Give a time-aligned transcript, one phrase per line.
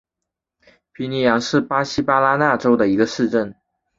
[0.93, 3.53] 皮尼扬是巴西巴拉那州的一个市镇。